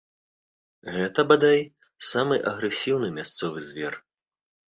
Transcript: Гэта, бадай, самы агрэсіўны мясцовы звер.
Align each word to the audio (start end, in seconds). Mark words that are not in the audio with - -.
Гэта, 0.95 1.19
бадай, 1.31 1.59
самы 2.11 2.35
агрэсіўны 2.51 3.07
мясцовы 3.19 3.59
звер. 3.69 3.93